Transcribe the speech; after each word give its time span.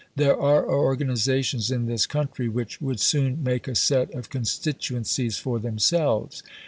There 0.15 0.35
are 0.35 0.67
organisations 0.67 1.69
in 1.69 1.85
this 1.85 2.07
country 2.07 2.49
which 2.49 2.81
would 2.81 2.99
soon 2.99 3.43
make 3.43 3.67
a 3.67 3.75
set 3.75 4.11
of 4.15 4.31
constituencies 4.31 5.37
for 5.37 5.59
themselves. 5.59 6.41